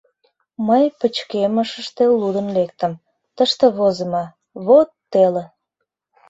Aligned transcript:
—Мый 0.67 0.83
пычкемышыште 0.99 2.03
лудын 2.19 2.47
лектым, 2.57 2.93
тыште 3.35 3.65
возымо: 3.77 4.23
«Вот 4.65 4.89
теле! 5.11 5.43